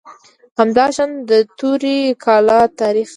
[0.59, 3.09] همداشان د توري کلا تاریخي